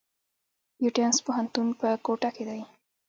بيوټمز 0.79 1.17
پوهنتون 1.25 1.67
په 1.79 1.87
کوټه 2.05 2.29
کښي 2.35 2.43
دی. 2.49 2.61